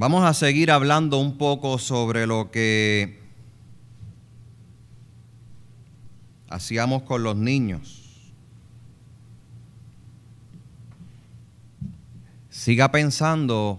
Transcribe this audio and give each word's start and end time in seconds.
Vamos 0.00 0.24
a 0.24 0.32
seguir 0.32 0.70
hablando 0.70 1.18
un 1.18 1.36
poco 1.36 1.76
sobre 1.76 2.26
lo 2.26 2.50
que 2.50 3.20
hacíamos 6.48 7.02
con 7.02 7.22
los 7.22 7.36
niños. 7.36 8.32
Siga 12.48 12.90
pensando 12.90 13.78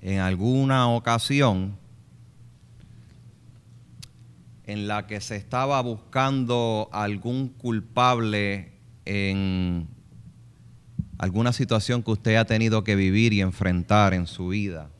en 0.00 0.20
alguna 0.20 0.88
ocasión 0.88 1.76
en 4.66 4.86
la 4.86 5.08
que 5.08 5.20
se 5.20 5.34
estaba 5.34 5.80
buscando 5.80 6.88
algún 6.92 7.48
culpable 7.48 8.70
en 9.04 9.88
alguna 11.18 11.52
situación 11.52 12.04
que 12.04 12.12
usted 12.12 12.36
ha 12.36 12.44
tenido 12.44 12.84
que 12.84 12.94
vivir 12.94 13.32
y 13.32 13.40
enfrentar 13.40 14.14
en 14.14 14.28
su 14.28 14.46
vida 14.46 14.90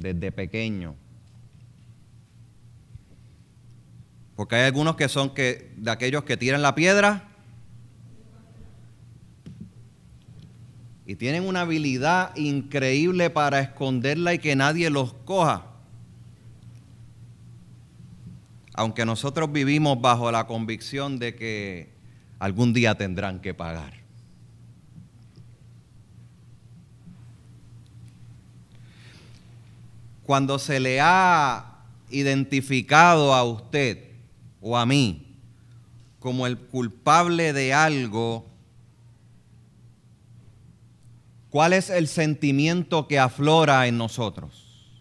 desde 0.00 0.32
pequeño. 0.32 0.96
Porque 4.36 4.56
hay 4.56 4.62
algunos 4.62 4.96
que 4.96 5.08
son 5.08 5.34
que, 5.34 5.72
de 5.76 5.90
aquellos 5.90 6.24
que 6.24 6.36
tiran 6.36 6.62
la 6.62 6.74
piedra 6.74 7.28
y 11.04 11.16
tienen 11.16 11.46
una 11.46 11.62
habilidad 11.62 12.34
increíble 12.36 13.30
para 13.30 13.60
esconderla 13.60 14.32
y 14.32 14.38
que 14.38 14.56
nadie 14.56 14.90
los 14.90 15.12
coja. 15.12 15.66
Aunque 18.74 19.04
nosotros 19.04 19.52
vivimos 19.52 20.00
bajo 20.00 20.30
la 20.32 20.46
convicción 20.46 21.18
de 21.18 21.34
que 21.34 21.92
algún 22.38 22.72
día 22.72 22.94
tendrán 22.94 23.40
que 23.40 23.52
pagar. 23.54 23.99
Cuando 30.30 30.60
se 30.60 30.78
le 30.78 31.00
ha 31.00 31.86
identificado 32.08 33.34
a 33.34 33.42
usted 33.42 34.12
o 34.60 34.78
a 34.78 34.86
mí 34.86 35.34
como 36.20 36.46
el 36.46 36.56
culpable 36.56 37.52
de 37.52 37.74
algo, 37.74 38.48
¿cuál 41.48 41.72
es 41.72 41.90
el 41.90 42.06
sentimiento 42.06 43.08
que 43.08 43.18
aflora 43.18 43.88
en 43.88 43.98
nosotros? 43.98 44.94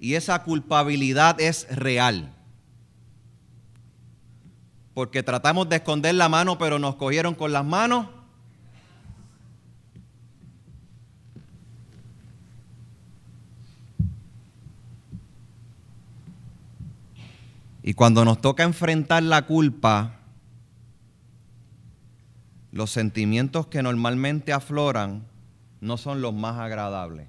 Y 0.00 0.14
esa 0.14 0.42
culpabilidad 0.42 1.40
es 1.40 1.68
real. 1.70 2.34
Porque 4.92 5.22
tratamos 5.22 5.68
de 5.68 5.76
esconder 5.76 6.16
la 6.16 6.28
mano, 6.28 6.58
pero 6.58 6.80
nos 6.80 6.96
cogieron 6.96 7.36
con 7.36 7.52
las 7.52 7.64
manos. 7.64 8.08
Y 17.86 17.94
cuando 17.94 18.24
nos 18.24 18.40
toca 18.40 18.64
enfrentar 18.64 19.22
la 19.22 19.46
culpa, 19.46 20.18
los 22.72 22.90
sentimientos 22.90 23.68
que 23.68 23.80
normalmente 23.80 24.52
afloran 24.52 25.24
no 25.80 25.96
son 25.96 26.20
los 26.20 26.34
más 26.34 26.56
agradables. 26.56 27.28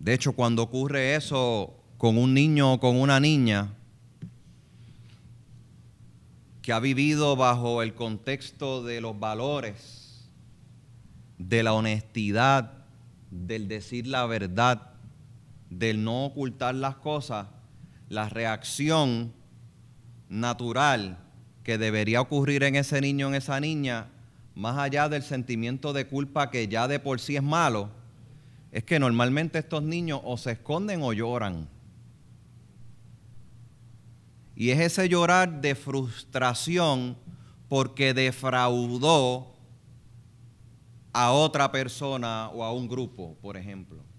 De 0.00 0.14
hecho, 0.14 0.32
cuando 0.32 0.64
ocurre 0.64 1.14
eso 1.14 1.76
con 1.96 2.18
un 2.18 2.34
niño 2.34 2.72
o 2.72 2.80
con 2.80 2.96
una 2.96 3.20
niña 3.20 3.72
que 6.60 6.72
ha 6.72 6.80
vivido 6.80 7.36
bajo 7.36 7.82
el 7.82 7.94
contexto 7.94 8.82
de 8.82 9.00
los 9.00 9.16
valores, 9.16 10.28
de 11.38 11.62
la 11.62 11.72
honestidad, 11.72 12.84
del 13.30 13.68
decir 13.68 14.08
la 14.08 14.26
verdad, 14.26 14.90
del 15.70 16.02
no 16.02 16.24
ocultar 16.24 16.74
las 16.74 16.96
cosas, 16.96 17.46
la 18.10 18.28
reacción 18.28 19.32
natural 20.28 21.16
que 21.62 21.78
debería 21.78 22.20
ocurrir 22.20 22.64
en 22.64 22.74
ese 22.74 23.00
niño, 23.00 23.28
en 23.28 23.36
esa 23.36 23.60
niña, 23.60 24.08
más 24.56 24.76
allá 24.78 25.08
del 25.08 25.22
sentimiento 25.22 25.92
de 25.92 26.08
culpa 26.08 26.50
que 26.50 26.66
ya 26.66 26.88
de 26.88 26.98
por 26.98 27.20
sí 27.20 27.36
es 27.36 27.42
malo, 27.42 27.88
es 28.72 28.82
que 28.82 28.98
normalmente 28.98 29.60
estos 29.60 29.84
niños 29.84 30.20
o 30.24 30.36
se 30.36 30.52
esconden 30.52 31.02
o 31.02 31.12
lloran. 31.12 31.68
Y 34.56 34.70
es 34.70 34.80
ese 34.80 35.08
llorar 35.08 35.60
de 35.60 35.76
frustración 35.76 37.16
porque 37.68 38.12
defraudó 38.12 39.54
a 41.12 41.30
otra 41.30 41.70
persona 41.70 42.48
o 42.48 42.64
a 42.64 42.72
un 42.72 42.88
grupo, 42.88 43.36
por 43.40 43.56
ejemplo. 43.56 44.09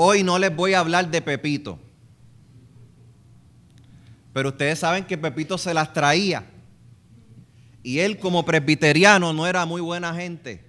Hoy 0.00 0.22
no 0.22 0.38
les 0.38 0.54
voy 0.54 0.74
a 0.74 0.78
hablar 0.78 1.10
de 1.10 1.20
Pepito. 1.20 1.76
Pero 4.32 4.50
ustedes 4.50 4.78
saben 4.78 5.04
que 5.04 5.18
Pepito 5.18 5.58
se 5.58 5.74
las 5.74 5.92
traía. 5.92 6.48
Y 7.82 7.98
él 7.98 8.20
como 8.20 8.44
presbiteriano 8.44 9.32
no 9.32 9.44
era 9.44 9.66
muy 9.66 9.80
buena 9.80 10.14
gente. 10.14 10.64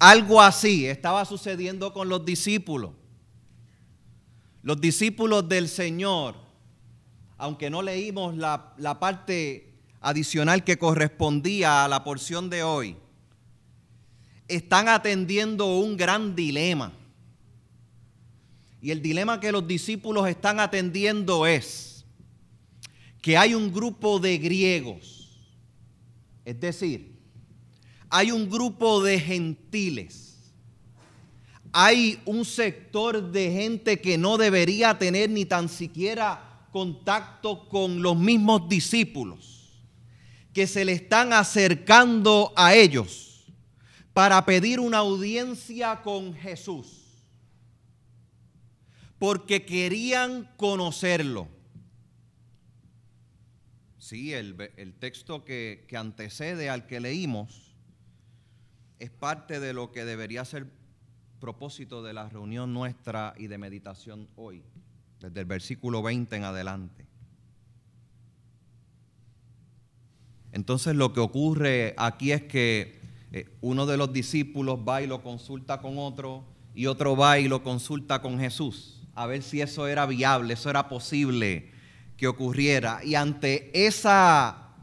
Algo 0.00 0.42
así 0.42 0.86
estaba 0.88 1.24
sucediendo 1.24 1.92
con 1.92 2.08
los 2.08 2.24
discípulos. 2.24 2.90
Los 4.64 4.80
discípulos 4.80 5.48
del 5.48 5.68
Señor, 5.68 6.34
aunque 7.38 7.70
no 7.70 7.80
leímos 7.80 8.36
la, 8.36 8.74
la 8.76 8.98
parte 8.98 9.72
adicional 10.00 10.64
que 10.64 10.78
correspondía 10.78 11.84
a 11.84 11.88
la 11.88 12.02
porción 12.02 12.50
de 12.50 12.64
hoy, 12.64 12.96
están 14.48 14.88
atendiendo 14.88 15.78
un 15.78 15.96
gran 15.96 16.34
dilema. 16.34 16.92
Y 18.80 18.90
el 18.90 19.02
dilema 19.02 19.40
que 19.40 19.52
los 19.52 19.66
discípulos 19.66 20.28
están 20.28 20.60
atendiendo 20.60 21.46
es 21.46 22.04
que 23.20 23.36
hay 23.36 23.54
un 23.54 23.72
grupo 23.72 24.20
de 24.20 24.38
griegos, 24.38 25.48
es 26.44 26.60
decir, 26.60 27.16
hay 28.08 28.30
un 28.30 28.48
grupo 28.48 29.02
de 29.02 29.18
gentiles, 29.18 30.52
hay 31.72 32.20
un 32.24 32.44
sector 32.44 33.32
de 33.32 33.50
gente 33.50 34.00
que 34.00 34.16
no 34.16 34.36
debería 34.36 34.96
tener 34.96 35.30
ni 35.30 35.44
tan 35.44 35.68
siquiera 35.68 36.68
contacto 36.70 37.68
con 37.68 38.00
los 38.00 38.16
mismos 38.16 38.68
discípulos, 38.68 39.82
que 40.52 40.68
se 40.68 40.84
le 40.84 40.92
están 40.92 41.32
acercando 41.32 42.52
a 42.54 42.76
ellos 42.76 43.25
para 44.16 44.46
pedir 44.46 44.80
una 44.80 44.96
audiencia 44.96 46.00
con 46.00 46.32
Jesús, 46.32 47.22
porque 49.18 49.66
querían 49.66 50.50
conocerlo. 50.56 51.48
Sí, 53.98 54.32
el, 54.32 54.56
texto 54.98 55.44
que, 55.44 55.84
que 55.86 55.98
antecede 55.98 56.70
al 56.70 56.86
que 56.86 56.98
leímos 56.98 57.76
es 58.98 59.10
parte 59.10 59.60
de 59.60 59.74
lo 59.74 59.92
que 59.92 60.06
debería 60.06 60.46
ser 60.46 60.66
propósito 61.38 62.02
de 62.02 62.14
la 62.14 62.30
reunión 62.30 62.72
nuestra 62.72 63.34
y 63.36 63.48
de 63.48 63.58
meditación 63.58 64.30
hoy, 64.34 64.62
desde 65.20 65.40
el 65.40 65.46
versículo 65.46 66.02
20 66.02 66.36
en 66.36 66.44
adelante. 66.44 67.06
Entonces 70.52 70.96
lo 70.96 71.12
que 71.12 71.20
ocurre 71.20 71.92
aquí 71.98 72.32
es 72.32 72.44
que 72.44 73.04
eh, 73.32 73.48
uno 73.60 73.86
de 73.86 73.96
los 73.96 74.12
discípulos 74.12 74.78
va 74.86 75.02
y 75.02 75.06
lo 75.06 75.22
consulta 75.22 75.80
con 75.80 75.98
otro 75.98 76.44
y 76.74 76.86
otro 76.86 77.16
va 77.16 77.38
y 77.38 77.48
lo 77.48 77.62
consulta 77.62 78.20
con 78.20 78.38
Jesús, 78.38 79.00
a 79.14 79.26
ver 79.26 79.42
si 79.42 79.60
eso 79.60 79.86
era 79.88 80.04
viable, 80.06 80.54
eso 80.54 80.68
era 80.68 80.88
posible 80.88 81.70
que 82.16 82.28
ocurriera. 82.28 83.00
Y 83.02 83.14
ante 83.14 83.86
esa 83.86 84.74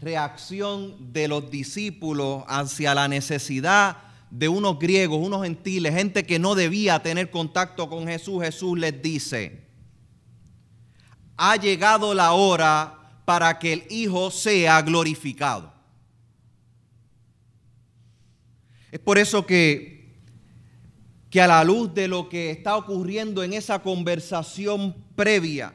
reacción 0.00 1.12
de 1.12 1.28
los 1.28 1.50
discípulos 1.50 2.44
hacia 2.46 2.94
la 2.94 3.08
necesidad 3.08 3.98
de 4.30 4.48
unos 4.48 4.78
griegos, 4.78 5.24
unos 5.24 5.42
gentiles, 5.42 5.94
gente 5.94 6.24
que 6.24 6.38
no 6.38 6.54
debía 6.54 7.02
tener 7.02 7.30
contacto 7.30 7.88
con 7.88 8.06
Jesús, 8.06 8.42
Jesús 8.42 8.78
les 8.78 9.00
dice, 9.00 9.64
ha 11.36 11.56
llegado 11.56 12.14
la 12.14 12.32
hora 12.32 13.20
para 13.24 13.58
que 13.58 13.72
el 13.72 13.84
Hijo 13.90 14.30
sea 14.30 14.82
glorificado. 14.82 15.73
Es 18.94 19.00
por 19.00 19.18
eso 19.18 19.44
que, 19.44 20.06
que 21.28 21.40
a 21.40 21.48
la 21.48 21.64
luz 21.64 21.92
de 21.94 22.06
lo 22.06 22.28
que 22.28 22.52
está 22.52 22.76
ocurriendo 22.76 23.42
en 23.42 23.52
esa 23.52 23.82
conversación 23.82 24.94
previa, 25.16 25.74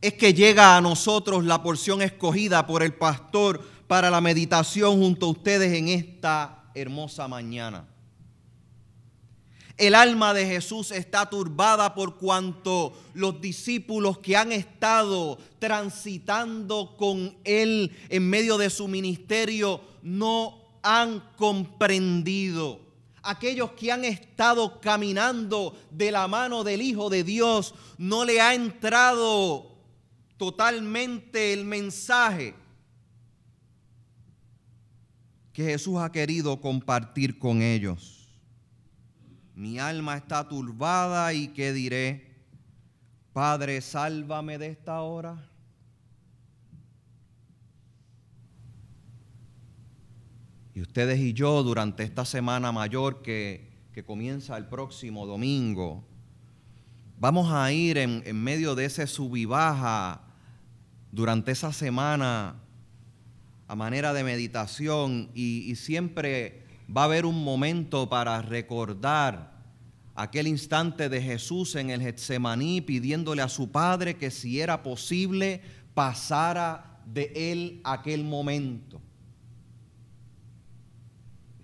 es 0.00 0.14
que 0.14 0.32
llega 0.32 0.74
a 0.74 0.80
nosotros 0.80 1.44
la 1.44 1.62
porción 1.62 2.00
escogida 2.00 2.66
por 2.66 2.82
el 2.82 2.94
pastor 2.94 3.62
para 3.86 4.08
la 4.08 4.22
meditación 4.22 4.98
junto 4.98 5.26
a 5.26 5.30
ustedes 5.32 5.70
en 5.74 5.88
esta 5.88 6.64
hermosa 6.74 7.28
mañana. 7.28 7.86
El 9.76 9.94
alma 9.94 10.32
de 10.32 10.46
Jesús 10.46 10.92
está 10.92 11.28
turbada 11.28 11.94
por 11.94 12.16
cuanto 12.16 12.94
los 13.12 13.38
discípulos 13.42 14.18
que 14.18 14.34
han 14.34 14.52
estado 14.52 15.36
transitando 15.58 16.96
con 16.96 17.36
Él 17.44 17.92
en 18.08 18.30
medio 18.30 18.56
de 18.56 18.70
su 18.70 18.88
ministerio 18.88 19.89
no 20.02 20.60
han 20.82 21.20
comprendido. 21.36 22.80
Aquellos 23.22 23.72
que 23.72 23.92
han 23.92 24.04
estado 24.04 24.80
caminando 24.80 25.76
de 25.90 26.10
la 26.10 26.26
mano 26.26 26.64
del 26.64 26.80
Hijo 26.80 27.10
de 27.10 27.22
Dios 27.22 27.74
no 27.98 28.24
le 28.24 28.40
ha 28.40 28.54
entrado 28.54 29.76
totalmente 30.38 31.52
el 31.52 31.66
mensaje 31.66 32.54
que 35.52 35.64
Jesús 35.64 35.98
ha 35.98 36.10
querido 36.10 36.60
compartir 36.60 37.38
con 37.38 37.60
ellos. 37.60 38.40
Mi 39.54 39.78
alma 39.78 40.16
está 40.16 40.48
turbada 40.48 41.34
y 41.34 41.48
qué 41.48 41.74
diré, 41.74 42.30
Padre, 43.34 43.82
sálvame 43.82 44.56
de 44.56 44.68
esta 44.68 45.02
hora. 45.02 45.49
Y 50.80 50.82
ustedes 50.82 51.20
y 51.20 51.34
yo 51.34 51.62
durante 51.62 52.04
esta 52.04 52.24
semana 52.24 52.72
mayor 52.72 53.20
que, 53.20 53.68
que 53.92 54.02
comienza 54.02 54.56
el 54.56 54.64
próximo 54.64 55.26
domingo, 55.26 56.02
vamos 57.18 57.52
a 57.52 57.70
ir 57.70 57.98
en, 57.98 58.22
en 58.24 58.42
medio 58.42 58.74
de 58.74 58.86
ese 58.86 59.06
sub 59.06 59.36
baja 59.46 60.22
durante 61.12 61.52
esa 61.52 61.70
semana 61.74 62.62
a 63.68 63.76
manera 63.76 64.14
de 64.14 64.24
meditación 64.24 65.30
y, 65.34 65.70
y 65.70 65.76
siempre 65.76 66.64
va 66.88 67.02
a 67.02 67.04
haber 67.04 67.26
un 67.26 67.44
momento 67.44 68.08
para 68.08 68.40
recordar 68.40 69.52
aquel 70.14 70.46
instante 70.46 71.10
de 71.10 71.20
Jesús 71.20 71.74
en 71.74 71.90
el 71.90 72.00
Getsemaní 72.00 72.80
pidiéndole 72.80 73.42
a 73.42 73.50
su 73.50 73.70
Padre 73.70 74.16
que 74.16 74.30
si 74.30 74.62
era 74.62 74.82
posible 74.82 75.60
pasara 75.92 77.02
de 77.04 77.32
él 77.34 77.82
aquel 77.84 78.24
momento. 78.24 79.02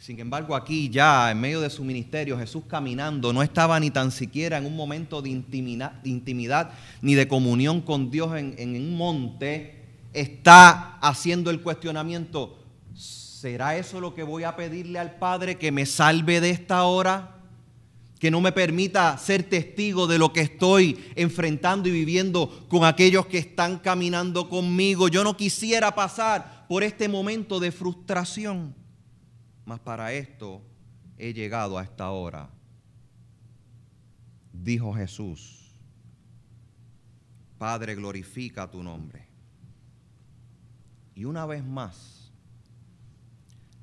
Sin 0.06 0.20
embargo, 0.20 0.54
aquí 0.54 0.88
ya 0.88 1.32
en 1.32 1.40
medio 1.40 1.60
de 1.60 1.68
su 1.68 1.82
ministerio, 1.82 2.38
Jesús 2.38 2.62
caminando, 2.68 3.32
no 3.32 3.42
estaba 3.42 3.80
ni 3.80 3.90
tan 3.90 4.12
siquiera 4.12 4.56
en 4.56 4.64
un 4.64 4.76
momento 4.76 5.20
de 5.20 5.30
intimidad, 5.30 5.94
de 5.94 6.10
intimidad 6.10 6.70
ni 7.02 7.16
de 7.16 7.26
comunión 7.26 7.80
con 7.80 8.08
Dios 8.08 8.36
en, 8.36 8.54
en 8.56 8.76
un 8.76 8.96
monte, 8.96 9.82
está 10.12 10.96
haciendo 10.98 11.50
el 11.50 11.60
cuestionamiento, 11.60 12.56
¿será 12.94 13.76
eso 13.78 14.00
lo 14.00 14.14
que 14.14 14.22
voy 14.22 14.44
a 14.44 14.54
pedirle 14.54 15.00
al 15.00 15.16
Padre 15.16 15.58
que 15.58 15.72
me 15.72 15.86
salve 15.86 16.40
de 16.40 16.50
esta 16.50 16.84
hora? 16.84 17.38
Que 18.20 18.30
no 18.30 18.40
me 18.40 18.52
permita 18.52 19.18
ser 19.18 19.42
testigo 19.42 20.06
de 20.06 20.18
lo 20.18 20.32
que 20.32 20.42
estoy 20.42 21.04
enfrentando 21.16 21.88
y 21.88 21.90
viviendo 21.90 22.64
con 22.68 22.84
aquellos 22.84 23.26
que 23.26 23.38
están 23.38 23.80
caminando 23.80 24.48
conmigo. 24.48 25.08
Yo 25.08 25.24
no 25.24 25.36
quisiera 25.36 25.96
pasar 25.96 26.64
por 26.68 26.84
este 26.84 27.08
momento 27.08 27.58
de 27.58 27.72
frustración, 27.72 28.85
mas 29.66 29.80
para 29.80 30.12
esto 30.12 30.62
he 31.18 31.34
llegado 31.34 31.76
a 31.76 31.82
esta 31.82 32.10
hora. 32.10 32.48
Dijo 34.52 34.94
Jesús, 34.94 35.74
Padre, 37.58 37.94
glorifica 37.96 38.70
tu 38.70 38.82
nombre. 38.82 39.26
Y 41.14 41.24
una 41.24 41.46
vez 41.46 41.64
más, 41.64 42.30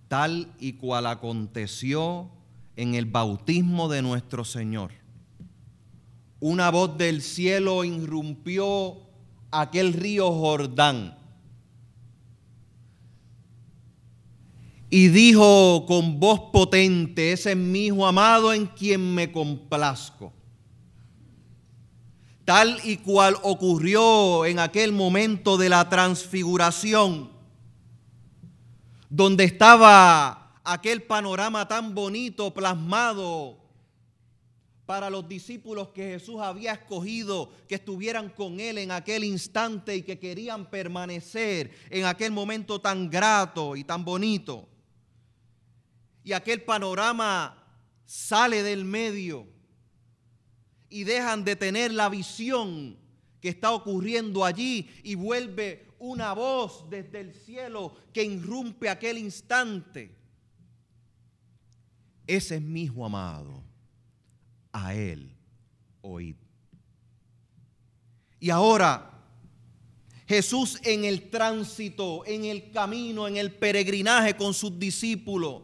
tal 0.07 0.53
y 0.57 0.73
cual 0.73 1.05
aconteció 1.05 2.29
en 2.75 2.95
el 2.95 3.05
bautismo 3.05 3.89
de 3.89 4.01
nuestro 4.01 4.45
Señor, 4.45 4.91
una 6.39 6.71
voz 6.71 6.97
del 6.97 7.21
cielo 7.21 7.83
irrumpió 7.83 9.01
aquel 9.51 9.93
río 9.93 10.31
Jordán 10.31 11.17
y 14.95 15.07
dijo 15.07 15.87
con 15.87 16.19
voz 16.19 16.51
potente, 16.51 17.31
ese 17.31 17.53
es 17.53 17.57
mi 17.57 17.87
hijo 17.87 18.05
amado 18.05 18.53
en 18.53 18.67
quien 18.67 19.15
me 19.15 19.31
complazco. 19.31 20.31
Tal 22.45 22.79
y 22.83 22.97
cual 22.97 23.35
ocurrió 23.41 24.45
en 24.45 24.59
aquel 24.59 24.91
momento 24.91 25.57
de 25.57 25.69
la 25.69 25.89
transfiguración, 25.89 27.31
donde 29.09 29.45
estaba 29.45 30.59
aquel 30.63 31.01
panorama 31.01 31.67
tan 31.67 31.95
bonito 31.95 32.53
plasmado 32.53 33.57
para 34.85 35.09
los 35.09 35.27
discípulos 35.27 35.87
que 35.87 36.19
Jesús 36.19 36.39
había 36.39 36.73
escogido 36.73 37.49
que 37.67 37.75
estuvieran 37.75 38.29
con 38.29 38.59
Él 38.59 38.77
en 38.77 38.91
aquel 38.91 39.23
instante 39.23 39.95
y 39.95 40.03
que 40.03 40.19
querían 40.19 40.69
permanecer 40.69 41.71
en 41.89 42.05
aquel 42.05 42.31
momento 42.31 42.79
tan 42.79 43.09
grato 43.09 43.75
y 43.75 43.83
tan 43.83 44.05
bonito. 44.05 44.69
Y 46.23 46.33
aquel 46.33 46.63
panorama 46.63 47.63
sale 48.05 48.63
del 48.63 48.85
medio 48.85 49.47
y 50.89 51.03
dejan 51.03 51.43
de 51.43 51.55
tener 51.55 51.91
la 51.91 52.09
visión 52.09 52.97
que 53.41 53.49
está 53.49 53.71
ocurriendo 53.71 54.45
allí 54.45 54.89
y 55.03 55.15
vuelve 55.15 55.87
una 55.99 56.33
voz 56.33 56.89
desde 56.89 57.19
el 57.19 57.33
cielo 57.33 57.95
que 58.13 58.23
irrumpe 58.23 58.89
aquel 58.89 59.17
instante. 59.17 60.15
Ese 62.27 62.55
es 62.55 62.61
mi 62.61 62.83
hijo 62.83 63.05
amado. 63.05 63.63
A 64.71 64.95
él 64.95 65.35
oíd. 66.01 66.35
Y 68.39 68.49
ahora 68.49 69.13
Jesús 70.27 70.79
en 70.83 71.05
el 71.05 71.29
tránsito, 71.29 72.25
en 72.25 72.45
el 72.45 72.71
camino, 72.71 73.27
en 73.27 73.37
el 73.37 73.53
peregrinaje 73.53 74.35
con 74.35 74.53
sus 74.53 74.77
discípulos, 74.79 75.63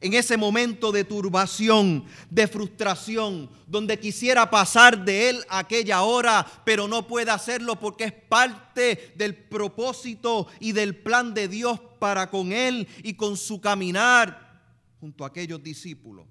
en 0.00 0.14
ese 0.14 0.36
momento 0.36 0.92
de 0.92 1.04
turbación, 1.04 2.04
de 2.30 2.48
frustración, 2.48 3.50
donde 3.66 3.98
quisiera 3.98 4.50
pasar 4.50 5.04
de 5.04 5.28
él 5.28 5.44
aquella 5.48 6.02
hora, 6.02 6.46
pero 6.64 6.88
no 6.88 7.06
puede 7.06 7.30
hacerlo 7.30 7.78
porque 7.78 8.04
es 8.04 8.12
parte 8.12 9.12
del 9.16 9.34
propósito 9.34 10.46
y 10.58 10.72
del 10.72 10.96
plan 10.96 11.34
de 11.34 11.48
Dios 11.48 11.78
para 11.98 12.30
con 12.30 12.52
él 12.52 12.88
y 13.02 13.14
con 13.14 13.36
su 13.36 13.60
caminar 13.60 14.62
junto 15.00 15.24
a 15.24 15.28
aquellos 15.28 15.62
discípulos. 15.62 16.26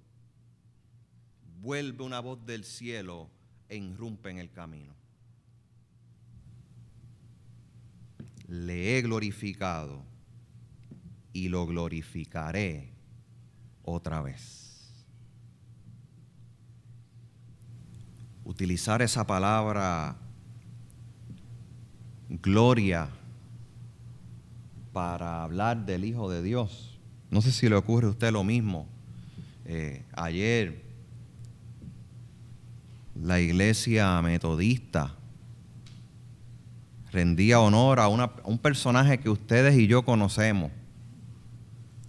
Vuelve 1.61 2.03
una 2.03 2.21
voz 2.21 2.43
del 2.45 2.63
cielo 2.63 3.29
e 3.67 3.77
irrumpe 3.77 4.31
en 4.31 4.39
el 4.39 4.51
camino. 4.51 4.95
Le 8.47 8.97
he 8.97 9.01
glorificado 9.03 10.03
y 11.33 11.49
lo 11.49 11.67
glorificaré 11.67 12.98
otra 13.91 14.21
vez. 14.21 15.05
Utilizar 18.43 19.01
esa 19.01 19.25
palabra 19.25 20.15
gloria 22.29 23.09
para 24.93 25.43
hablar 25.43 25.85
del 25.85 26.05
Hijo 26.05 26.29
de 26.29 26.41
Dios. 26.41 26.99
No 27.29 27.41
sé 27.41 27.51
si 27.51 27.69
le 27.69 27.75
ocurre 27.75 28.07
a 28.07 28.11
usted 28.11 28.31
lo 28.31 28.43
mismo. 28.43 28.87
Eh, 29.65 30.03
ayer 30.13 30.83
la 33.15 33.39
iglesia 33.39 34.21
metodista 34.21 35.15
rendía 37.11 37.59
honor 37.59 37.99
a, 37.99 38.07
una, 38.07 38.31
un 38.43 38.57
personaje 38.57 39.19
que 39.19 39.29
ustedes 39.29 39.77
y 39.77 39.87
yo 39.87 40.03
conocemos. 40.03 40.71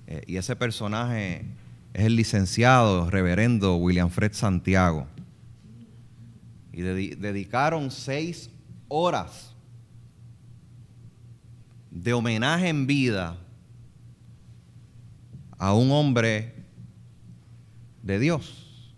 Eh, 0.06 0.22
y 0.26 0.36
ese 0.36 0.56
personaje 0.56 1.44
es 1.92 2.04
el 2.04 2.16
licenciado 2.16 3.10
reverendo 3.10 3.76
William 3.76 4.10
Fred 4.10 4.32
Santiago. 4.32 5.06
Y 6.72 6.82
dedicaron 6.82 7.90
seis 7.90 8.50
horas 8.88 9.54
de 11.90 12.12
homenaje 12.12 12.68
en 12.68 12.86
vida 12.86 13.36
a 15.58 15.74
un 15.74 15.90
hombre 15.90 16.54
de 18.02 18.18
Dios. 18.18 18.94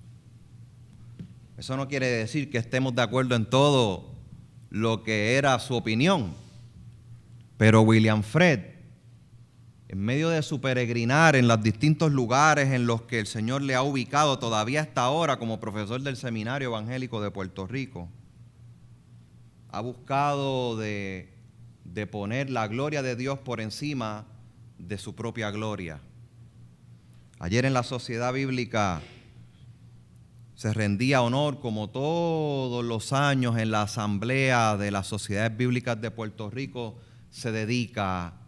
Eso 1.56 1.76
no 1.76 1.88
quiere 1.88 2.06
decir 2.06 2.50
que 2.50 2.58
estemos 2.58 2.94
de 2.94 3.02
acuerdo 3.02 3.34
en 3.34 3.46
todo 3.46 4.12
lo 4.70 5.02
que 5.02 5.36
era 5.36 5.58
su 5.58 5.74
opinión. 5.74 6.34
Pero 7.56 7.82
William 7.82 8.22
Fred 8.22 8.71
en 9.92 10.00
medio 10.00 10.30
de 10.30 10.42
su 10.42 10.58
peregrinar 10.58 11.36
en 11.36 11.46
los 11.46 11.62
distintos 11.62 12.10
lugares 12.12 12.72
en 12.72 12.86
los 12.86 13.02
que 13.02 13.18
el 13.18 13.26
Señor 13.26 13.60
le 13.60 13.74
ha 13.74 13.82
ubicado 13.82 14.38
todavía 14.38 14.80
hasta 14.80 15.02
ahora 15.02 15.38
como 15.38 15.60
profesor 15.60 16.00
del 16.00 16.16
Seminario 16.16 16.68
Evangélico 16.68 17.20
de 17.20 17.30
Puerto 17.30 17.66
Rico, 17.66 18.08
ha 19.70 19.82
buscado 19.82 20.78
de, 20.78 21.34
de 21.84 22.06
poner 22.06 22.48
la 22.48 22.68
gloria 22.68 23.02
de 23.02 23.16
Dios 23.16 23.38
por 23.40 23.60
encima 23.60 24.24
de 24.78 24.96
su 24.96 25.14
propia 25.14 25.50
gloria. 25.50 26.00
Ayer 27.38 27.66
en 27.66 27.74
la 27.74 27.82
sociedad 27.82 28.32
bíblica 28.32 29.02
se 30.54 30.72
rendía 30.72 31.20
honor 31.20 31.60
como 31.60 31.90
todos 31.90 32.82
los 32.82 33.12
años 33.12 33.58
en 33.58 33.70
la 33.70 33.82
Asamblea 33.82 34.78
de 34.78 34.90
las 34.90 35.06
Sociedades 35.06 35.54
Bíblicas 35.54 36.00
de 36.00 36.10
Puerto 36.10 36.48
Rico 36.48 36.98
se 37.28 37.52
dedica 37.52 38.41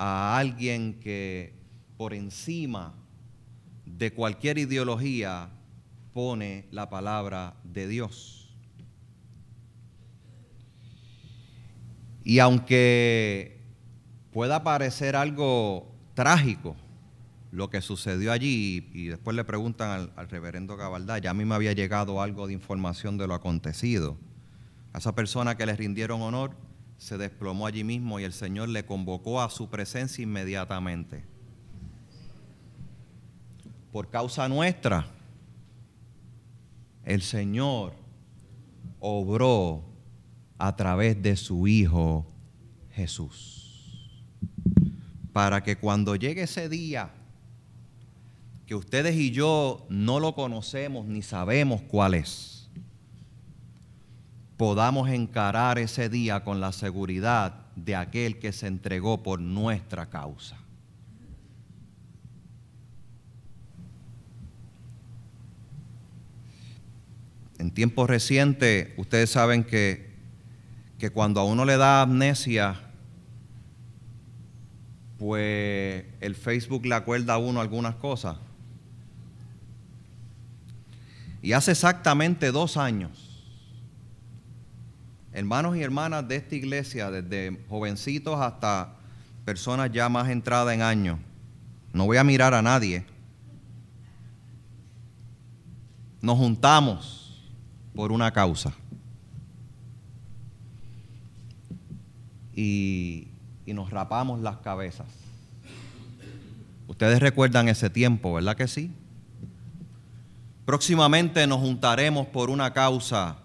a 0.00 0.38
alguien 0.38 1.00
que 1.00 1.52
por 1.96 2.14
encima 2.14 2.94
de 3.84 4.12
cualquier 4.12 4.56
ideología 4.58 5.50
pone 6.14 6.66
la 6.70 6.88
palabra 6.88 7.56
de 7.64 7.88
Dios. 7.88 8.56
Y 12.22 12.38
aunque 12.38 13.60
pueda 14.30 14.62
parecer 14.62 15.16
algo 15.16 15.92
trágico, 16.14 16.76
lo 17.50 17.68
que 17.68 17.80
sucedió 17.80 18.30
allí 18.30 18.88
y 18.92 19.08
después 19.08 19.34
le 19.34 19.42
preguntan 19.42 20.12
al, 20.14 20.28
reverendo 20.28 20.76
Cabaldá, 20.76 21.18
ya 21.18 21.30
a 21.30 21.34
mí 21.34 21.44
me 21.44 21.56
había 21.56 21.72
llegado 21.72 22.22
algo 22.22 22.46
de 22.46 22.52
información 22.52 23.18
de 23.18 23.26
lo 23.26 23.34
acontecido. 23.34 24.16
A 24.92 24.98
esa 24.98 25.16
persona 25.16 25.56
que 25.56 25.66
le 25.66 25.74
rindieron 25.74 26.22
honor 26.22 26.67
se 26.98 27.16
desplomó 27.16 27.66
allí 27.66 27.84
mismo 27.84 28.18
y 28.20 28.24
el 28.24 28.32
Señor 28.32 28.68
le 28.68 28.84
convocó 28.84 29.40
a 29.40 29.48
su 29.48 29.70
presencia 29.70 30.22
inmediatamente. 30.22 31.24
Por 33.92 34.10
causa 34.10 34.48
nuestra, 34.48 35.06
el 37.04 37.22
Señor 37.22 37.94
obró 39.00 39.84
a 40.58 40.74
través 40.74 41.22
de 41.22 41.36
su 41.36 41.68
Hijo 41.68 42.26
Jesús. 42.90 44.04
Para 45.32 45.62
que 45.62 45.76
cuando 45.76 46.16
llegue 46.16 46.42
ese 46.42 46.68
día, 46.68 47.10
que 48.66 48.74
ustedes 48.74 49.16
y 49.16 49.30
yo 49.30 49.86
no 49.88 50.18
lo 50.18 50.34
conocemos 50.34 51.06
ni 51.06 51.22
sabemos 51.22 51.80
cuál 51.82 52.14
es, 52.14 52.57
podamos 54.58 55.08
encarar 55.08 55.78
ese 55.78 56.08
día 56.08 56.42
con 56.42 56.60
la 56.60 56.72
seguridad 56.72 57.54
de 57.76 57.94
aquel 57.94 58.40
que 58.40 58.52
se 58.52 58.66
entregó 58.66 59.22
por 59.22 59.40
nuestra 59.40 60.10
causa. 60.10 60.58
En 67.58 67.70
tiempos 67.70 68.10
recientes, 68.10 68.90
ustedes 68.96 69.30
saben 69.30 69.62
que, 69.62 70.10
que 70.98 71.10
cuando 71.10 71.40
a 71.40 71.44
uno 71.44 71.64
le 71.64 71.76
da 71.76 72.02
amnesia, 72.02 72.80
pues 75.18 76.04
el 76.20 76.34
Facebook 76.34 76.84
le 76.84 76.96
acuerda 76.96 77.34
a 77.34 77.38
uno 77.38 77.60
algunas 77.60 77.94
cosas. 77.94 78.36
Y 81.42 81.52
hace 81.52 81.70
exactamente 81.70 82.50
dos 82.50 82.76
años, 82.76 83.27
hermanos 85.38 85.76
y 85.76 85.82
hermanas 85.82 86.26
de 86.26 86.34
esta 86.34 86.56
iglesia, 86.56 87.12
desde 87.12 87.64
jovencitos 87.68 88.40
hasta 88.40 88.94
personas 89.44 89.90
ya 89.92 90.08
más 90.08 90.28
entradas 90.28 90.74
en 90.74 90.82
años, 90.82 91.18
no 91.92 92.06
voy 92.06 92.16
a 92.16 92.24
mirar 92.24 92.54
a 92.54 92.60
nadie, 92.60 93.06
nos 96.20 96.36
juntamos 96.36 97.48
por 97.94 98.10
una 98.10 98.32
causa. 98.32 98.72
Y, 102.52 103.28
y 103.64 103.72
nos 103.72 103.90
rapamos 103.90 104.40
las 104.40 104.56
cabezas. 104.56 105.06
Ustedes 106.88 107.20
recuerdan 107.20 107.68
ese 107.68 107.88
tiempo, 107.88 108.34
¿verdad 108.34 108.56
que 108.56 108.66
sí? 108.66 108.90
Próximamente 110.64 111.46
nos 111.46 111.60
juntaremos 111.60 112.26
por 112.26 112.50
una 112.50 112.72
causa, 112.72 113.38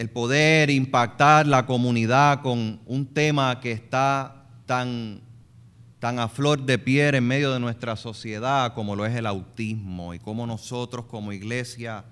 el 0.00 0.08
poder 0.08 0.70
impactar 0.70 1.46
la 1.46 1.66
comunidad 1.66 2.40
con 2.40 2.80
un 2.86 3.04
tema 3.04 3.60
que 3.60 3.70
está 3.70 4.46
tan, 4.64 5.20
tan 5.98 6.18
a 6.18 6.26
flor 6.26 6.62
de 6.62 6.78
piel 6.78 7.16
en 7.16 7.26
medio 7.26 7.52
de 7.52 7.60
nuestra 7.60 7.96
sociedad 7.96 8.72
como 8.72 8.96
lo 8.96 9.04
es 9.04 9.14
el 9.14 9.26
autismo 9.26 10.14
y 10.14 10.18
cómo 10.18 10.46
nosotros 10.46 11.04
como 11.04 11.34
iglesia 11.34 12.06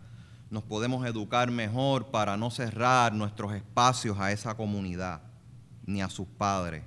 nos 0.50 0.64
podemos 0.64 1.06
educar 1.06 1.50
mejor 1.50 2.08
para 2.08 2.36
no 2.36 2.50
cerrar 2.50 3.14
nuestros 3.14 3.54
espacios 3.54 4.18
a 4.18 4.32
esa 4.32 4.54
comunidad 4.54 5.22
ni 5.86 6.02
a 6.02 6.10
sus 6.10 6.26
padres. 6.26 6.82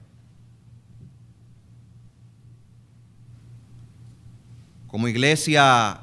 Como 4.85 5.07
iglesia 5.07 5.99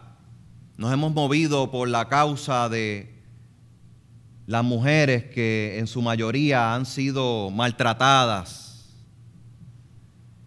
nos 0.76 0.92
hemos 0.92 1.14
movido 1.14 1.70
por 1.70 1.88
la 1.88 2.08
causa 2.08 2.68
de 2.68 3.17
las 4.48 4.64
mujeres 4.64 5.24
que 5.24 5.78
en 5.78 5.86
su 5.86 6.00
mayoría 6.00 6.74
han 6.74 6.86
sido 6.86 7.50
maltratadas. 7.50 8.96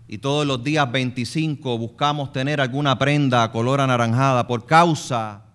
Y 0.08 0.18
todos 0.18 0.44
los 0.44 0.64
días 0.64 0.92
25 0.92 1.78
buscamos 1.78 2.34
tener 2.34 2.60
alguna 2.60 2.98
prenda 2.98 3.52
color 3.52 3.80
anaranjada 3.80 4.48
por 4.48 4.66
causa 4.66 5.46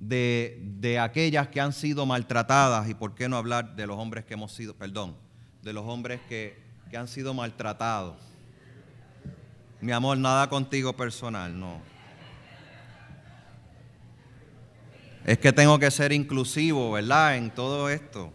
de, 0.00 0.58
de, 0.80 0.98
aquellas 0.98 1.48
que 1.48 1.60
han 1.60 1.74
sido 1.74 2.06
maltratadas. 2.06 2.88
Y 2.88 2.94
por 2.94 3.14
qué 3.14 3.28
no 3.28 3.36
hablar 3.36 3.76
de 3.76 3.86
los 3.86 3.98
hombres 3.98 4.24
que 4.24 4.32
hemos 4.32 4.52
sido, 4.52 4.74
perdón, 4.74 5.14
de 5.60 5.74
los 5.74 5.84
hombres 5.84 6.22
que, 6.30 6.58
que 6.88 6.96
han 6.96 7.08
sido 7.08 7.34
maltratados. 7.34 8.16
Mi 9.82 9.92
amor, 9.92 10.16
nada 10.16 10.48
contigo 10.48 10.94
personal, 10.94 11.60
no. 11.60 11.91
Es 15.24 15.38
que 15.38 15.52
tengo 15.52 15.78
que 15.78 15.90
ser 15.90 16.12
inclusivo, 16.12 16.92
¿verdad? 16.92 17.36
En 17.36 17.50
todo 17.50 17.88
esto. 17.88 18.32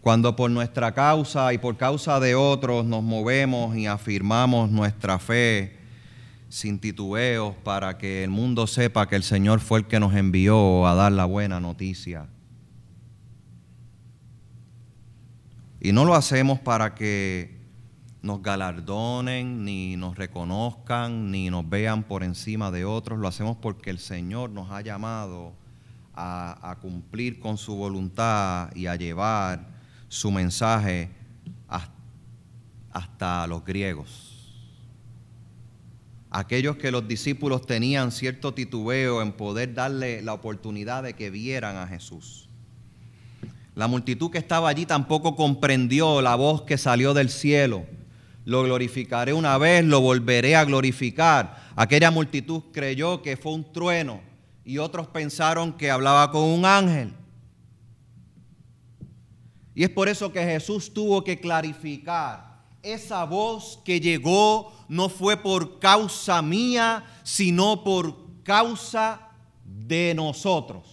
Cuando 0.00 0.36
por 0.36 0.50
nuestra 0.50 0.94
causa 0.94 1.52
y 1.52 1.58
por 1.58 1.76
causa 1.76 2.20
de 2.20 2.34
otros 2.34 2.86
nos 2.86 3.02
movemos 3.02 3.76
y 3.76 3.86
afirmamos 3.86 4.70
nuestra 4.70 5.18
fe 5.18 5.76
sin 6.48 6.78
titubeos 6.78 7.56
para 7.56 7.98
que 7.98 8.22
el 8.22 8.30
mundo 8.30 8.68
sepa 8.68 9.08
que 9.08 9.16
el 9.16 9.24
Señor 9.24 9.58
fue 9.58 9.80
el 9.80 9.86
que 9.86 9.98
nos 9.98 10.14
envió 10.14 10.86
a 10.86 10.94
dar 10.94 11.10
la 11.10 11.24
buena 11.24 11.58
noticia. 11.58 12.28
Y 15.80 15.92
no 15.92 16.04
lo 16.04 16.14
hacemos 16.14 16.60
para 16.60 16.94
que 16.94 17.55
nos 18.26 18.42
galardonen, 18.42 19.64
ni 19.64 19.96
nos 19.96 20.16
reconozcan, 20.16 21.30
ni 21.30 21.48
nos 21.48 21.66
vean 21.68 22.02
por 22.02 22.24
encima 22.24 22.70
de 22.70 22.84
otros. 22.84 23.18
Lo 23.18 23.28
hacemos 23.28 23.56
porque 23.56 23.90
el 23.90 23.98
Señor 23.98 24.50
nos 24.50 24.70
ha 24.70 24.80
llamado 24.82 25.54
a, 26.14 26.76
cumplir 26.82 27.38
con 27.38 27.56
su 27.56 27.76
voluntad 27.76 28.74
y 28.74 28.86
a 28.86 28.96
llevar 28.96 29.66
su 30.08 30.30
mensaje 30.30 31.10
hasta 32.92 33.46
los 33.46 33.64
griegos. 33.64 34.32
Aquellos 36.30 36.76
que 36.76 36.90
los 36.90 37.06
discípulos 37.06 37.66
tenían 37.66 38.10
cierto 38.10 38.52
titubeo 38.52 39.22
en 39.22 39.32
poder 39.32 39.74
darle 39.74 40.22
la 40.22 40.32
oportunidad 40.32 41.02
de 41.02 41.14
que 41.14 41.30
vieran 41.30 41.76
a 41.76 41.86
Jesús. 41.86 42.48
La 43.74 43.86
multitud 43.86 44.30
que 44.30 44.38
estaba 44.38 44.70
allí 44.70 44.86
tampoco 44.86 45.36
comprendió 45.36 46.22
la 46.22 46.34
voz 46.34 46.62
que 46.62 46.78
salió 46.78 47.12
del 47.12 47.28
cielo 47.28 47.84
lo 48.46 48.62
glorificaré 48.62 49.32
una 49.32 49.58
vez, 49.58 49.84
lo 49.84 50.00
volveré 50.00 50.54
a 50.54 50.64
glorificar. 50.64 51.64
Aquella 51.74 52.12
multitud 52.12 52.62
creyó 52.72 53.20
que 53.20 53.36
fue 53.36 53.52
un 53.52 53.72
trueno 53.72 54.20
y 54.64 54.78
otros 54.78 55.08
pensaron 55.08 55.72
que 55.72 55.90
hablaba 55.90 56.30
con 56.30 56.44
un 56.44 56.64
ángel. 56.64 57.12
Y 59.74 59.82
es 59.82 59.90
por 59.90 60.08
eso 60.08 60.32
que 60.32 60.44
Jesús 60.44 60.94
tuvo 60.94 61.24
que 61.24 61.40
clarificar. 61.40 62.62
Esa 62.84 63.24
voz 63.24 63.80
que 63.84 63.98
llegó 63.98 64.72
no 64.88 65.08
fue 65.08 65.36
por 65.36 65.80
causa 65.80 66.40
mía, 66.40 67.04
sino 67.24 67.82
por 67.82 68.42
causa 68.44 69.28
de 69.64 70.14
nosotros, 70.14 70.84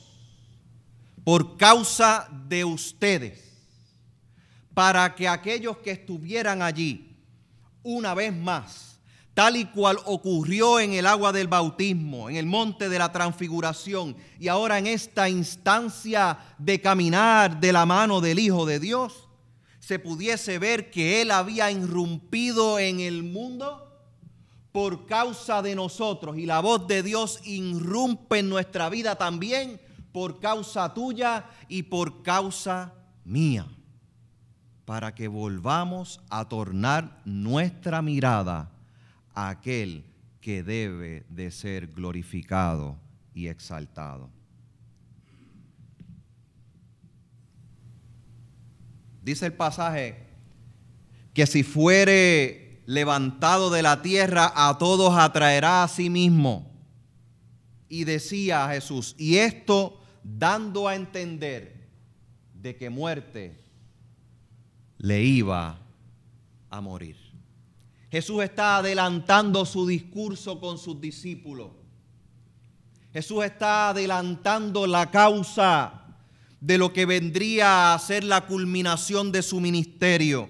por 1.24 1.56
causa 1.56 2.28
de 2.48 2.66
ustedes, 2.66 3.64
para 4.74 5.14
que 5.14 5.28
aquellos 5.28 5.78
que 5.78 5.92
estuvieran 5.92 6.64
allí 6.64 7.13
una 7.84 8.14
vez 8.14 8.34
más, 8.34 9.00
tal 9.34 9.58
y 9.58 9.66
cual 9.66 9.98
ocurrió 10.06 10.80
en 10.80 10.94
el 10.94 11.06
agua 11.06 11.32
del 11.32 11.48
bautismo, 11.48 12.30
en 12.30 12.36
el 12.36 12.46
monte 12.46 12.90
de 12.90 13.00
la 13.00 13.12
transfiguración 13.12 14.16
y 14.40 14.48
ahora 14.48 14.80
en 14.80 14.88
esta 14.88 15.30
instancia 15.30 16.38
de 16.58 16.80
caminar 16.82 17.60
de 17.60 17.74
la 17.74 17.86
mano 17.86 18.22
del 18.22 18.40
Hijo 18.40 18.66
de 18.66 18.80
Dios, 18.80 19.28
se 19.80 20.00
pudiese 20.00 20.60
ver 20.60 20.92
que 20.92 21.22
Él 21.22 21.32
había 21.32 21.70
irrumpido 21.70 22.80
en 22.80 23.02
el 23.02 23.24
mundo 23.24 23.84
por 24.72 25.06
causa 25.06 25.62
de 25.62 25.76
nosotros 25.76 26.38
y 26.38 26.46
la 26.46 26.62
voz 26.62 26.88
de 26.88 27.04
Dios 27.04 27.40
irrumpe 27.44 28.40
en 28.40 28.50
nuestra 28.50 28.90
vida 28.90 29.16
también 29.16 29.80
por 30.12 30.40
causa 30.40 30.94
tuya 30.94 31.46
y 31.68 31.84
por 31.84 32.24
causa 32.24 32.94
mía. 33.26 33.68
Para 34.86 35.16
que 35.16 35.28
volvamos 35.28 36.20
a 36.30 36.48
tornar 36.50 37.22
nuestra 37.26 38.02
mirada 38.02 38.70
a 39.34 39.50
aquel 39.50 40.04
que 40.42 40.62
debe 40.62 41.26
de 41.30 41.52
ser 41.52 41.88
glorificado 41.88 42.98
y 43.34 43.48
exaltado. 43.48 44.30
Dice 49.22 49.46
el 49.46 49.54
pasaje 49.54 50.18
que 51.34 51.48
si 51.48 51.64
fuere 51.64 52.84
levantado 52.86 53.72
de 53.72 53.82
la 53.82 54.02
tierra, 54.02 54.52
a 54.54 54.78
todos 54.78 55.18
atraerá 55.18 55.84
a 55.84 55.88
sí 55.88 56.10
mismo. 56.10 56.70
Y 57.88 58.04
decía 58.04 58.68
Jesús, 58.70 59.16
y 59.18 59.38
esto 59.38 60.02
dando 60.24 60.90
a 60.90 60.96
entender 60.96 61.88
de 62.54 62.76
que 62.76 62.90
muerte 62.90 63.63
le 65.04 65.22
iba 65.22 65.78
a 66.70 66.80
morir. 66.80 67.18
Jesús 68.10 68.42
está 68.42 68.78
adelantando 68.78 69.66
su 69.66 69.86
discurso 69.86 70.62
con 70.62 70.78
sus 70.78 71.02
discípulos. 71.02 71.72
Jesús 73.12 73.44
está 73.44 73.90
adelantando 73.90 74.88
la 74.88 75.12
causa 75.12 76.06
de 76.62 76.78
lo 76.78 76.94
que 76.94 77.06
vendría 77.06 77.94
a 77.94 78.00
ser 78.00 78.24
la 78.24 78.46
culminación 78.46 79.30
de 79.34 79.42
su 79.42 79.60
ministerio. 79.60 80.48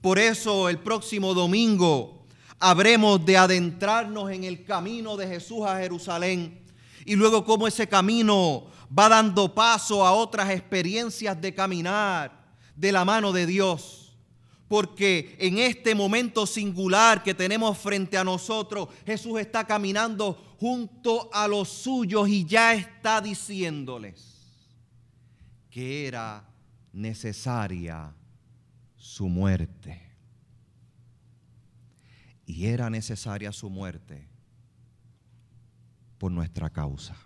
Por 0.00 0.18
eso 0.18 0.68
el 0.68 0.80
próximo 0.80 1.32
domingo 1.32 2.26
habremos 2.58 3.24
de 3.24 3.36
adentrarnos 3.36 4.32
en 4.32 4.42
el 4.42 4.64
camino 4.64 5.16
de 5.16 5.28
Jesús 5.28 5.64
a 5.64 5.78
Jerusalén 5.78 6.64
y 7.06 7.14
luego 7.14 7.44
cómo 7.44 7.68
ese 7.68 7.86
camino 7.86 8.66
va 8.96 9.08
dando 9.08 9.54
paso 9.54 10.04
a 10.04 10.10
otras 10.10 10.50
experiencias 10.50 11.40
de 11.40 11.54
caminar 11.54 12.38
de 12.78 12.92
la 12.92 13.04
mano 13.04 13.32
de 13.32 13.46
Dios. 13.46 14.16
Porque 14.68 15.36
en 15.38 15.58
este 15.58 15.94
momento 15.94 16.46
singular 16.46 17.22
que 17.22 17.34
tenemos 17.34 17.76
frente 17.78 18.18
a 18.18 18.24
nosotros, 18.24 18.88
Jesús 19.06 19.40
está 19.40 19.66
caminando 19.66 20.56
junto 20.60 21.30
a 21.32 21.48
los 21.48 21.68
suyos 21.68 22.28
y 22.28 22.44
ya 22.44 22.74
está 22.74 23.20
diciéndoles 23.20 24.36
que 25.70 26.06
era 26.06 26.44
necesaria 26.92 28.14
su 28.96 29.28
muerte. 29.28 30.02
Y 32.44 32.66
era 32.66 32.90
necesaria 32.90 33.52
su 33.52 33.70
muerte 33.70 34.28
por 36.18 36.30
nuestra 36.30 36.70
causa. 36.70 37.16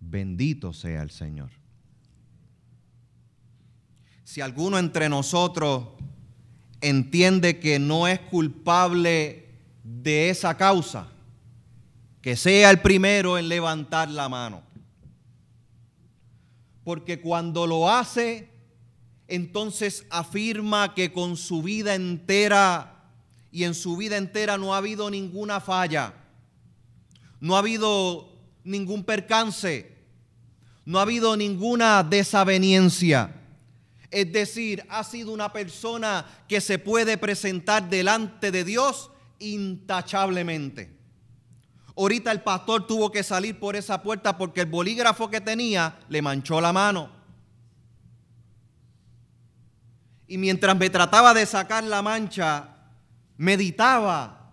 Bendito 0.00 0.72
sea 0.72 1.02
el 1.02 1.10
Señor. 1.10 1.50
Si 4.26 4.40
alguno 4.40 4.76
entre 4.76 5.08
nosotros 5.08 5.86
entiende 6.80 7.60
que 7.60 7.78
no 7.78 8.08
es 8.08 8.18
culpable 8.18 9.54
de 9.84 10.30
esa 10.30 10.56
causa, 10.56 11.06
que 12.20 12.34
sea 12.34 12.70
el 12.70 12.80
primero 12.80 13.38
en 13.38 13.48
levantar 13.48 14.10
la 14.10 14.28
mano. 14.28 14.62
Porque 16.82 17.20
cuando 17.20 17.68
lo 17.68 17.88
hace, 17.88 18.50
entonces 19.28 20.04
afirma 20.10 20.92
que 20.92 21.12
con 21.12 21.36
su 21.36 21.62
vida 21.62 21.94
entera 21.94 23.12
y 23.52 23.62
en 23.62 23.76
su 23.76 23.96
vida 23.96 24.16
entera 24.16 24.58
no 24.58 24.74
ha 24.74 24.78
habido 24.78 25.08
ninguna 25.08 25.60
falla, 25.60 26.14
no 27.38 27.54
ha 27.54 27.60
habido 27.60 28.28
ningún 28.64 29.04
percance, 29.04 29.96
no 30.84 30.98
ha 30.98 31.02
habido 31.02 31.36
ninguna 31.36 32.02
desaveniencia. 32.02 33.35
Es 34.10 34.32
decir, 34.32 34.84
ha 34.88 35.04
sido 35.04 35.32
una 35.32 35.52
persona 35.52 36.24
que 36.48 36.60
se 36.60 36.78
puede 36.78 37.18
presentar 37.18 37.88
delante 37.88 38.50
de 38.50 38.64
Dios 38.64 39.10
intachablemente. 39.38 40.96
Ahorita 41.96 42.30
el 42.30 42.42
pastor 42.42 42.86
tuvo 42.86 43.10
que 43.10 43.22
salir 43.22 43.58
por 43.58 43.74
esa 43.74 44.02
puerta 44.02 44.36
porque 44.36 44.60
el 44.60 44.66
bolígrafo 44.66 45.30
que 45.30 45.40
tenía 45.40 45.98
le 46.08 46.20
manchó 46.20 46.60
la 46.60 46.72
mano. 46.72 47.10
Y 50.28 50.38
mientras 50.38 50.76
me 50.76 50.90
trataba 50.90 51.32
de 51.32 51.46
sacar 51.46 51.84
la 51.84 52.02
mancha, 52.02 52.68
meditaba 53.36 54.52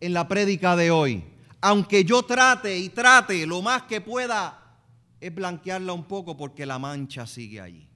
en 0.00 0.14
la 0.14 0.26
prédica 0.26 0.76
de 0.76 0.90
hoy. 0.90 1.24
Aunque 1.60 2.04
yo 2.04 2.22
trate 2.22 2.76
y 2.78 2.88
trate 2.88 3.46
lo 3.46 3.60
más 3.60 3.82
que 3.82 4.00
pueda, 4.00 4.78
es 5.20 5.34
blanquearla 5.34 5.92
un 5.92 6.04
poco 6.04 6.36
porque 6.36 6.64
la 6.64 6.78
mancha 6.78 7.26
sigue 7.26 7.60
allí. 7.60 7.89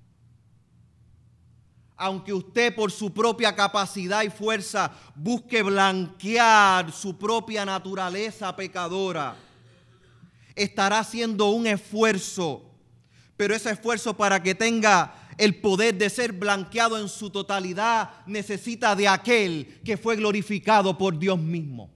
Aunque 1.97 2.33
usted 2.33 2.75
por 2.75 2.91
su 2.91 3.13
propia 3.13 3.55
capacidad 3.55 4.23
y 4.23 4.31
fuerza 4.31 4.93
busque 5.15 5.63
blanquear 5.63 6.91
su 6.93 7.17
propia 7.17 7.65
naturaleza 7.65 8.55
pecadora, 8.57 9.37
estará 10.55 11.01
haciendo 11.01 11.51
un 11.51 11.67
esfuerzo, 11.67 12.71
pero 13.37 13.55
ese 13.55 13.71
esfuerzo 13.71 14.17
para 14.17 14.43
que 14.43 14.55
tenga 14.55 15.25
el 15.39 15.61
poder 15.61 15.97
de 15.97 16.11
ser 16.11 16.33
blanqueado 16.33 16.99
en 16.99 17.09
su 17.09 17.31
totalidad, 17.31 18.11
necesita 18.27 18.95
de 18.95 19.09
aquel 19.09 19.81
que 19.85 19.97
fue 19.97 20.17
glorificado 20.17 20.97
por 20.97 21.19
Dios 21.19 21.39
mismo. 21.39 21.91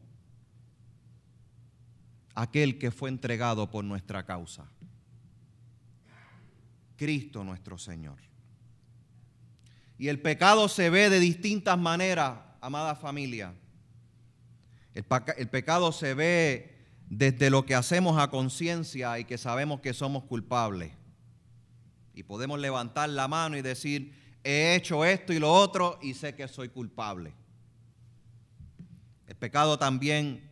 Aquel 2.35 2.79
que 2.79 2.91
fue 2.91 3.09
entregado 3.09 3.71
por 3.71 3.85
nuestra 3.85 4.25
causa. 4.25 4.71
Cristo 6.97 7.45
nuestro 7.45 7.79
Señor. 7.79 8.28
Y 9.99 10.09
el 10.09 10.21
pecado 10.21 10.69
se 10.69 10.91
ve 10.91 11.11
de 11.11 11.19
distintas 11.19 11.77
maneras, 11.77 12.39
amada 12.61 12.95
familia. 12.95 13.55
El, 14.95 15.49
pecado 15.49 15.93
se 15.93 16.15
ve 16.15 16.77
desde 17.09 17.51
lo 17.51 17.67
que 17.67 17.75
hacemos 17.75 18.19
a 18.19 18.31
conciencia 18.31 19.19
y 19.19 19.25
que 19.25 19.39
sabemos 19.39 19.81
que 19.81 19.93
somos 19.93 20.25
culpables 20.25 20.93
y 22.15 22.25
podemos 22.25 22.59
levantar 22.59 23.09
la 23.11 23.29
mano 23.29 23.57
y 23.57 23.63
decir, 23.63 24.13
he 24.43 24.75
hecho 24.75 25.05
esto 25.05 25.33
y 25.33 25.39
lo 25.39 25.53
otro 25.53 26.01
y 26.03 26.15
sé 26.15 26.35
que 26.35 26.49
soy 26.49 26.69
culpable. 26.69 27.33
El 29.29 29.37
pecado 29.37 29.79
también 29.79 30.51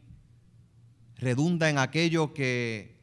redunda 1.16 1.68
en 1.68 1.78
aquello 1.78 2.32
que, 2.34 3.00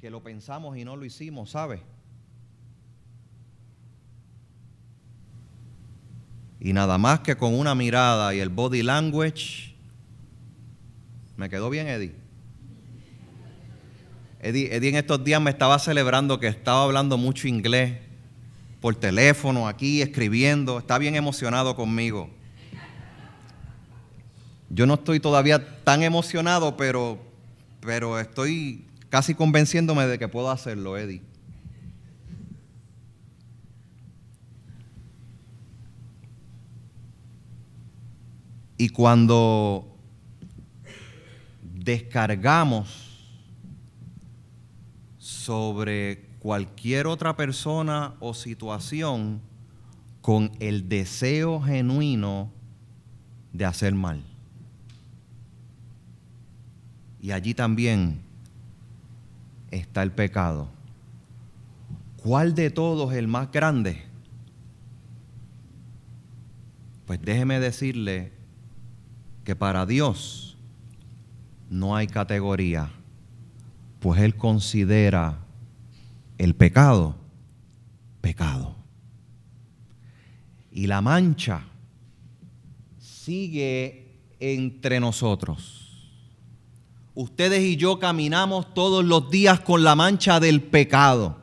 que 0.00 0.08
lo 0.08 0.22
pensamos 0.22 0.76
y 0.76 0.84
no 0.84 0.94
lo 0.96 1.04
hicimos, 1.04 1.50
¿sabe? 1.50 1.82
Y 6.64 6.72
nada 6.72 6.96
más 6.96 7.20
que 7.20 7.36
con 7.36 7.54
una 7.54 7.74
mirada 7.74 8.34
y 8.34 8.40
el 8.40 8.48
body 8.48 8.82
language, 8.82 9.74
me 11.36 11.50
quedó 11.50 11.68
bien, 11.68 11.88
Eddie. 11.88 12.14
Eddie, 14.40 14.74
en 14.74 14.96
estos 14.96 15.22
días 15.22 15.42
me 15.42 15.50
estaba 15.50 15.78
celebrando 15.78 16.40
que 16.40 16.46
estaba 16.46 16.84
hablando 16.84 17.18
mucho 17.18 17.48
inglés 17.48 17.98
por 18.80 18.96
teléfono, 18.96 19.68
aquí, 19.68 20.00
escribiendo. 20.00 20.78
Está 20.78 20.96
bien 20.96 21.16
emocionado 21.16 21.76
conmigo. 21.76 22.30
Yo 24.70 24.86
no 24.86 24.94
estoy 24.94 25.20
todavía 25.20 25.82
tan 25.84 26.02
emocionado, 26.02 26.78
pero, 26.78 27.18
pero 27.82 28.18
estoy 28.18 28.86
casi 29.10 29.34
convenciéndome 29.34 30.06
de 30.06 30.18
que 30.18 30.28
puedo 30.28 30.50
hacerlo, 30.50 30.96
Eddie. 30.96 31.20
Y 38.76 38.88
cuando 38.88 39.96
descargamos 41.62 43.14
sobre 45.18 46.28
cualquier 46.38 47.06
otra 47.06 47.36
persona 47.36 48.14
o 48.20 48.34
situación 48.34 49.40
con 50.20 50.52
el 50.60 50.88
deseo 50.88 51.60
genuino 51.60 52.50
de 53.52 53.64
hacer 53.64 53.94
mal. 53.94 54.22
Y 57.20 57.30
allí 57.32 57.54
también 57.54 58.20
está 59.70 60.02
el 60.02 60.12
pecado. 60.12 60.68
¿Cuál 62.22 62.54
de 62.54 62.70
todos 62.70 63.12
es 63.12 63.18
el 63.18 63.28
más 63.28 63.50
grande? 63.52 64.02
Pues 67.06 67.20
déjeme 67.20 67.60
decirle 67.60 68.32
que 69.44 69.54
para 69.54 69.86
Dios 69.86 70.56
no 71.70 71.94
hay 71.94 72.06
categoría 72.06 72.90
pues 74.04 74.20
Él 74.20 74.36
considera 74.36 75.38
el 76.36 76.54
pecado 76.54 77.16
pecado. 78.20 78.74
Y 80.70 80.86
la 80.86 81.00
mancha 81.00 81.62
sigue 82.98 84.18
entre 84.40 85.00
nosotros. 85.00 86.10
Ustedes 87.14 87.62
y 87.62 87.76
yo 87.76 87.98
caminamos 87.98 88.74
todos 88.74 89.02
los 89.04 89.30
días 89.30 89.60
con 89.60 89.84
la 89.84 89.94
mancha 89.94 90.38
del 90.38 90.62
pecado. 90.62 91.38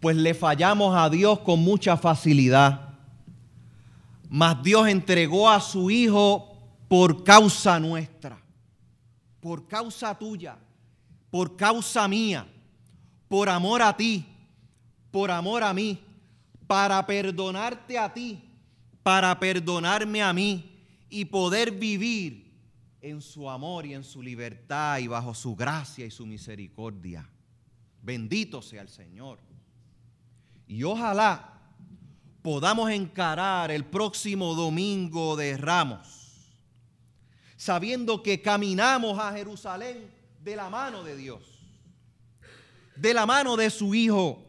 pues 0.00 0.16
le 0.16 0.32
fallamos 0.32 0.96
a 0.96 1.10
Dios 1.10 1.40
con 1.40 1.60
mucha 1.60 1.98
facilidad. 1.98 2.94
Mas 4.30 4.62
Dios 4.62 4.88
entregó 4.88 5.50
a 5.50 5.60
su 5.60 5.90
Hijo 5.90 6.49
por 6.90 7.22
causa 7.22 7.78
nuestra, 7.78 8.36
por 9.38 9.68
causa 9.68 10.12
tuya, 10.18 10.58
por 11.30 11.56
causa 11.56 12.08
mía, 12.08 12.44
por 13.28 13.48
amor 13.48 13.80
a 13.80 13.96
ti, 13.96 14.26
por 15.12 15.30
amor 15.30 15.62
a 15.62 15.72
mí, 15.72 16.02
para 16.66 17.06
perdonarte 17.06 17.96
a 17.96 18.12
ti, 18.12 18.42
para 19.04 19.38
perdonarme 19.38 20.20
a 20.20 20.32
mí 20.32 20.68
y 21.08 21.26
poder 21.26 21.70
vivir 21.70 22.52
en 23.00 23.22
su 23.22 23.48
amor 23.48 23.86
y 23.86 23.94
en 23.94 24.02
su 24.02 24.20
libertad 24.20 24.98
y 24.98 25.06
bajo 25.06 25.32
su 25.32 25.54
gracia 25.54 26.04
y 26.04 26.10
su 26.10 26.26
misericordia. 26.26 27.24
Bendito 28.02 28.62
sea 28.62 28.82
el 28.82 28.88
Señor. 28.88 29.38
Y 30.66 30.82
ojalá 30.82 31.56
podamos 32.42 32.90
encarar 32.90 33.70
el 33.70 33.84
próximo 33.84 34.56
domingo 34.56 35.36
de 35.36 35.56
Ramos, 35.56 36.19
sabiendo 37.60 38.22
que 38.22 38.40
caminamos 38.40 39.18
a 39.18 39.32
Jerusalén 39.32 40.10
de 40.42 40.56
la 40.56 40.70
mano 40.70 41.04
de 41.04 41.14
Dios, 41.14 41.42
de 42.96 43.12
la 43.12 43.26
mano 43.26 43.54
de 43.54 43.68
su 43.68 43.94
Hijo, 43.94 44.42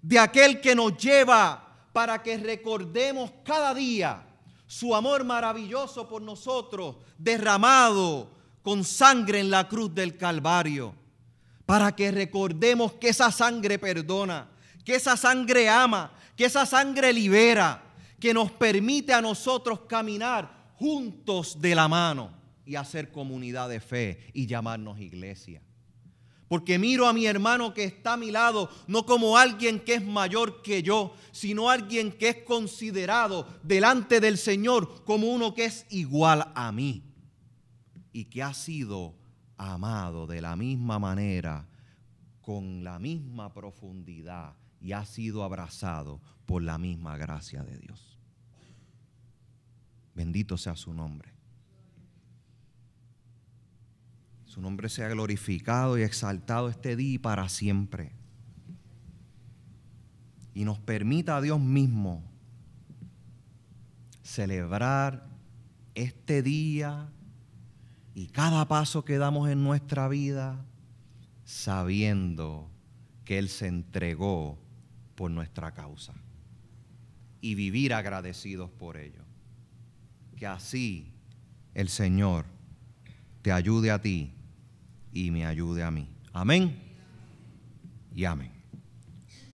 de 0.00 0.16
aquel 0.16 0.60
que 0.60 0.76
nos 0.76 0.96
lleva 0.96 1.88
para 1.92 2.22
que 2.22 2.38
recordemos 2.38 3.32
cada 3.44 3.74
día 3.74 4.24
su 4.68 4.94
amor 4.94 5.24
maravilloso 5.24 6.08
por 6.08 6.22
nosotros, 6.22 6.98
derramado 7.18 8.30
con 8.62 8.84
sangre 8.84 9.40
en 9.40 9.50
la 9.50 9.66
cruz 9.66 9.92
del 9.92 10.16
Calvario, 10.16 10.94
para 11.66 11.96
que 11.96 12.12
recordemos 12.12 12.92
que 12.92 13.08
esa 13.08 13.32
sangre 13.32 13.76
perdona, 13.76 14.48
que 14.84 14.94
esa 14.94 15.16
sangre 15.16 15.68
ama, 15.68 16.12
que 16.36 16.44
esa 16.44 16.64
sangre 16.64 17.12
libera, 17.12 17.82
que 18.20 18.32
nos 18.32 18.52
permite 18.52 19.12
a 19.12 19.20
nosotros 19.20 19.80
caminar 19.88 20.59
juntos 20.80 21.60
de 21.60 21.74
la 21.74 21.88
mano 21.88 22.30
y 22.64 22.74
hacer 22.74 23.12
comunidad 23.12 23.68
de 23.68 23.80
fe 23.80 24.30
y 24.32 24.46
llamarnos 24.46 24.98
iglesia. 24.98 25.62
Porque 26.48 26.78
miro 26.78 27.06
a 27.06 27.12
mi 27.12 27.26
hermano 27.26 27.74
que 27.74 27.84
está 27.84 28.14
a 28.14 28.16
mi 28.16 28.30
lado 28.30 28.70
no 28.88 29.04
como 29.04 29.36
alguien 29.36 29.78
que 29.78 29.94
es 29.94 30.04
mayor 30.04 30.62
que 30.62 30.82
yo, 30.82 31.14
sino 31.32 31.68
alguien 31.68 32.10
que 32.10 32.30
es 32.30 32.36
considerado 32.38 33.46
delante 33.62 34.20
del 34.20 34.38
Señor 34.38 35.04
como 35.04 35.28
uno 35.28 35.54
que 35.54 35.66
es 35.66 35.86
igual 35.90 36.50
a 36.54 36.72
mí 36.72 37.04
y 38.12 38.24
que 38.24 38.42
ha 38.42 38.54
sido 38.54 39.14
amado 39.58 40.26
de 40.26 40.40
la 40.40 40.56
misma 40.56 40.98
manera, 40.98 41.68
con 42.40 42.82
la 42.82 42.98
misma 42.98 43.52
profundidad 43.52 44.56
y 44.80 44.92
ha 44.92 45.04
sido 45.04 45.44
abrazado 45.44 46.22
por 46.46 46.62
la 46.62 46.78
misma 46.78 47.18
gracia 47.18 47.62
de 47.62 47.78
Dios. 47.78 48.09
Bendito 50.14 50.56
sea 50.56 50.76
su 50.76 50.92
nombre. 50.92 51.32
Su 54.44 54.60
nombre 54.60 54.88
sea 54.88 55.08
glorificado 55.08 55.96
y 55.96 56.02
exaltado 56.02 56.68
este 56.68 56.96
día 56.96 57.14
y 57.14 57.18
para 57.18 57.48
siempre. 57.48 58.12
Y 60.54 60.64
nos 60.64 60.80
permita 60.80 61.36
a 61.36 61.40
Dios 61.40 61.60
mismo 61.60 62.24
celebrar 64.22 65.28
este 65.94 66.42
día 66.42 67.08
y 68.14 68.26
cada 68.26 68.66
paso 68.66 69.04
que 69.04 69.18
damos 69.18 69.48
en 69.48 69.62
nuestra 69.62 70.08
vida 70.08 70.64
sabiendo 71.44 72.70
que 73.24 73.38
Él 73.38 73.48
se 73.48 73.66
entregó 73.66 74.58
por 75.14 75.30
nuestra 75.30 75.72
causa 75.72 76.14
y 77.40 77.54
vivir 77.54 77.94
agradecidos 77.94 78.70
por 78.70 78.96
ello. 78.96 79.29
Que 80.40 80.46
así 80.46 81.12
el 81.74 81.90
Señor 81.90 82.46
te 83.42 83.52
ayude 83.52 83.90
a 83.90 84.00
ti 84.00 84.32
y 85.12 85.30
me 85.30 85.44
ayude 85.44 85.82
a 85.82 85.90
mí. 85.90 86.08
Amén 86.32 86.80
y 88.14 88.24
amén. 88.24 88.59